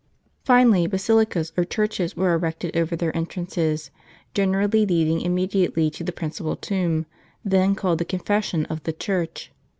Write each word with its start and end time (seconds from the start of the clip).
Finally, 0.45 0.87
basilicas 0.87 1.53
or 1.55 1.63
churches 1.63 2.17
were 2.17 2.33
erected 2.33 2.75
over 2.75 2.95
their 2.95 3.15
entrances, 3.15 3.91
generally 4.33 4.83
leading 4.83 5.21
immediately 5.21 5.91
to 5.91 6.03
the 6.03 6.11
principal 6.11 6.55
tomb, 6.55 7.05
then 7.45 7.75
called 7.75 7.99
the 7.99 8.03
confession 8.03 8.65
of 8.65 8.81
the 8.81 8.93
church. 8.93 9.51